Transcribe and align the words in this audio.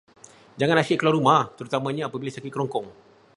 Jangan 0.59 0.77
asyik 0.81 0.97
keluar 0.99 1.13
rumah, 1.19 1.41
terutamanya 1.57 2.03
apabila 2.09 2.31
sakit 2.33 2.49
kerongkong. 2.53 2.87